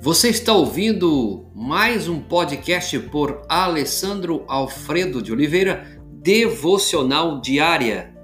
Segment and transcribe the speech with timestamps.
[0.00, 8.14] Você está ouvindo mais um podcast por Alessandro Alfredo de Oliveira, Devocional Diária.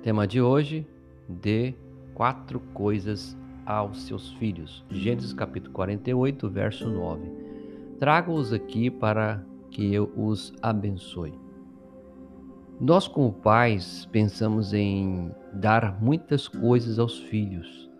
[0.00, 0.86] Tema de hoje:
[1.28, 1.74] dê
[2.14, 3.36] quatro coisas
[3.66, 4.84] aos seus filhos.
[4.88, 7.28] Gênesis capítulo 48, verso 9.
[7.98, 11.49] Trago-os aqui para que eu os abençoe.
[12.80, 17.90] Nós, como pais, pensamos em dar muitas coisas aos filhos.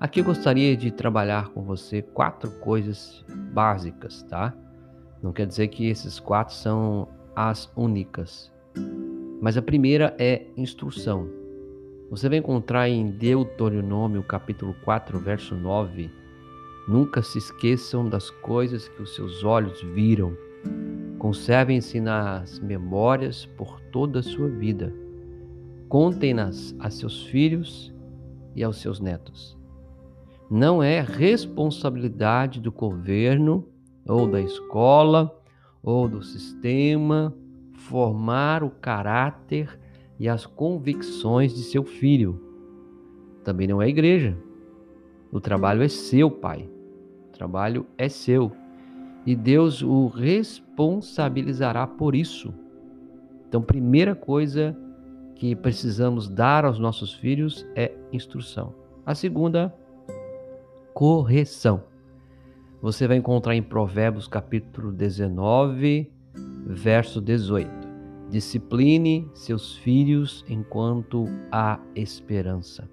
[0.00, 4.54] Aqui eu gostaria de trabalhar com você quatro coisas básicas, tá?
[5.22, 7.06] Não quer dizer que esses quatro são
[7.36, 8.50] as únicas.
[9.42, 11.28] Mas a primeira é instrução.
[12.08, 16.10] Você vai encontrar em Deuteronômio capítulo 4, verso 9:
[16.88, 20.34] Nunca se esqueçam das coisas que os seus olhos viram
[21.24, 24.94] Conservem-se nas memórias por toda a sua vida.
[25.88, 27.94] Contem-nas a seus filhos
[28.54, 29.56] e aos seus netos.
[30.50, 33.66] Não é responsabilidade do governo
[34.06, 35.34] ou da escola
[35.82, 37.34] ou do sistema
[37.72, 39.80] formar o caráter
[40.20, 42.38] e as convicções de seu filho.
[43.42, 44.36] Também não é igreja.
[45.32, 46.68] O trabalho é seu, pai.
[47.30, 48.52] O trabalho é seu
[49.26, 52.52] e Deus o responsabilizará por isso.
[53.48, 54.76] Então, primeira coisa
[55.34, 58.74] que precisamos dar aos nossos filhos é instrução.
[59.06, 59.74] A segunda,
[60.92, 61.84] correção.
[62.80, 66.12] Você vai encontrar em Provérbios capítulo 19,
[66.66, 67.70] verso 18.
[68.30, 72.88] Discipline seus filhos enquanto há esperança.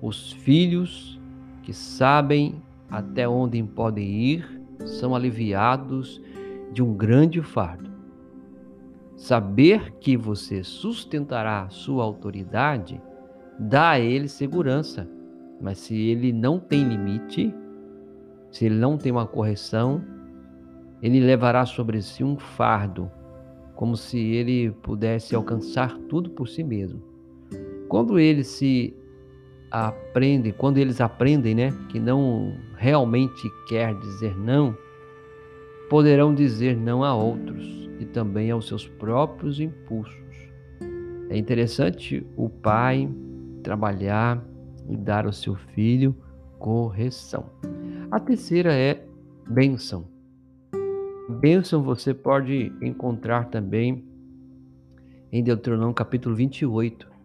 [0.00, 1.20] Os filhos
[1.62, 6.20] que sabem até onde podem ir são aliviados
[6.72, 7.90] de um grande fardo.
[9.16, 13.00] Saber que você sustentará sua autoridade
[13.58, 15.08] dá a ele segurança,
[15.60, 17.54] mas se ele não tem limite,
[18.50, 20.04] se ele não tem uma correção,
[21.02, 23.10] ele levará sobre si um fardo,
[23.74, 27.02] como se ele pudesse alcançar tudo por si mesmo.
[27.88, 28.94] Quando ele se
[29.70, 34.76] aprendem, quando eles aprendem, né, que não realmente quer dizer não,
[35.88, 40.14] poderão dizer não a outros e também aos seus próprios impulsos.
[41.28, 43.08] É interessante o pai
[43.62, 44.42] trabalhar
[44.88, 46.14] e dar ao seu filho
[46.58, 47.50] correção.
[48.10, 49.04] A terceira é
[49.48, 50.06] bênção.
[51.40, 54.04] Bênção você pode encontrar também
[55.32, 57.15] em Deuteronômio capítulo 28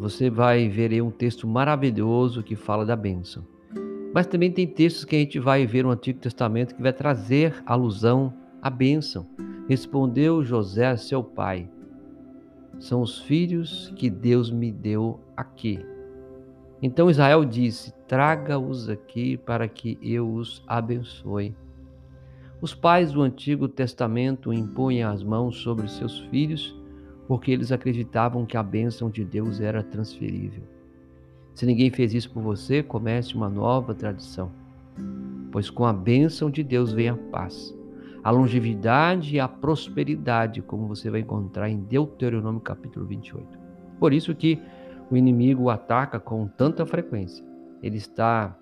[0.00, 3.44] você vai ver aí um texto maravilhoso que fala da bênção.
[4.14, 7.62] Mas também tem textos que a gente vai ver no Antigo Testamento que vai trazer
[7.66, 9.26] alusão à bênção.
[9.68, 11.68] Respondeu José a seu pai:
[12.78, 15.78] São os filhos que Deus me deu aqui.
[16.80, 21.54] Então Israel disse: Traga-os aqui para que eu os abençoe.
[22.58, 26.79] Os pais do Antigo Testamento impunham as mãos sobre seus filhos
[27.30, 30.64] porque eles acreditavam que a bênção de Deus era transferível.
[31.54, 34.50] Se ninguém fez isso por você, comece uma nova tradição,
[35.52, 37.72] pois com a bênção de Deus vem a paz,
[38.24, 43.46] a longevidade e a prosperidade, como você vai encontrar em Deuteronômio capítulo 28.
[44.00, 44.60] Por isso que
[45.08, 47.46] o inimigo ataca com tanta frequência.
[47.80, 48.58] Ele está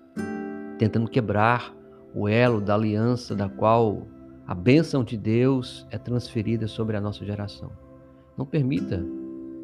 [0.77, 1.73] tentando quebrar
[2.13, 4.03] o elo da aliança da qual
[4.45, 7.88] a bênção de Deus é transferida sobre a nossa geração.
[8.39, 9.05] Não permita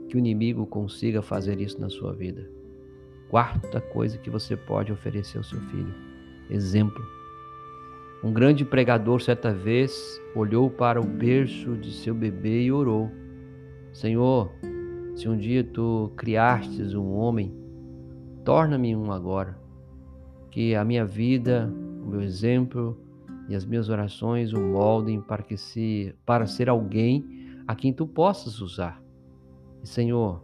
[0.10, 2.46] que o inimigo consiga fazer isso na sua vida.
[3.30, 5.96] Quarta coisa que você pode oferecer ao seu filho:
[6.50, 7.02] exemplo.
[8.22, 13.10] Um grande pregador, certa vez, olhou para o berço de seu bebê e orou:
[13.94, 14.52] Senhor,
[15.16, 17.56] se um dia tu criastes um homem,
[18.44, 19.58] torna-me um agora.
[20.52, 23.00] Que a minha vida, o meu exemplo
[23.48, 28.06] e as minhas orações o moldem para que se para ser alguém a quem tu
[28.08, 29.02] possas usar.
[29.84, 30.44] E, Senhor,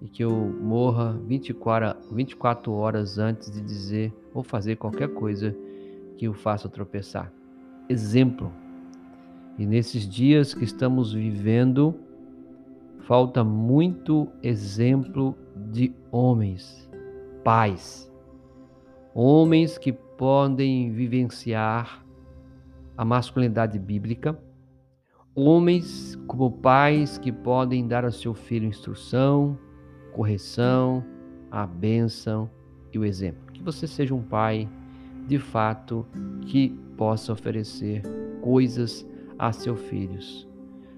[0.00, 5.56] e que eu morra 24, 24 horas antes de dizer ou fazer qualquer coisa
[6.16, 7.32] que o faça tropeçar.
[7.88, 8.52] Exemplo.
[9.58, 11.94] E nesses dias que estamos vivendo,
[13.00, 15.36] falta muito exemplo
[15.70, 16.90] de homens,
[17.44, 18.10] pais,
[19.14, 22.04] homens que podem vivenciar
[22.96, 24.38] a masculinidade bíblica
[25.36, 29.58] Homens como pais que podem dar ao seu filho instrução,
[30.12, 31.04] correção,
[31.50, 32.48] a bênção
[32.92, 33.52] e o exemplo.
[33.52, 34.68] Que você seja um pai,
[35.26, 36.06] de fato,
[36.42, 38.02] que possa oferecer
[38.40, 39.04] coisas
[39.36, 40.48] a seus filhos.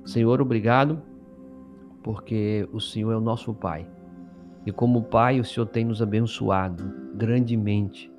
[0.04, 1.00] Senhor, obrigado,
[2.02, 3.88] porque o Senhor é o nosso Pai.
[4.66, 6.84] E como Pai, o Senhor tem nos abençoado
[7.14, 8.12] grandemente.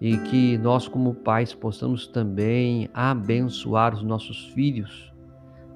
[0.00, 5.12] E que nós, como pais, possamos também abençoar os nossos filhos,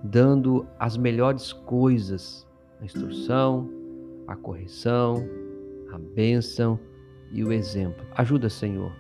[0.05, 2.47] dando as melhores coisas,
[2.81, 3.69] a instrução,
[4.29, 5.27] a correção,
[5.91, 6.79] a bênção
[7.33, 8.05] e o exemplo.
[8.15, 8.93] Ajuda, Senhor,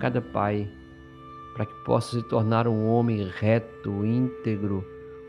[0.00, 0.68] cada pai
[1.54, 4.84] para que possa se tornar um homem reto, íntegro,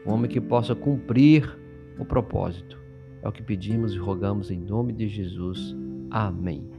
[0.06, 1.58] um homem que possa cumprir
[1.98, 2.80] o propósito.
[3.22, 5.76] É o que pedimos e rogamos em nome de Jesus.
[6.10, 6.79] Amém.